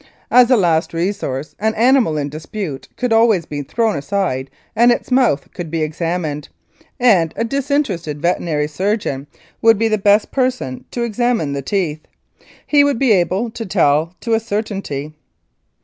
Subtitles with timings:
[0.31, 5.53] As a last resource an animal in dispute could always be thrown and its mouth
[5.53, 6.49] could be examined,
[6.99, 9.27] and a disinterested veterinary surgeon
[9.61, 11.99] would be the best person to examine the teeth.
[12.65, 15.13] He would be able to tell to a certainty.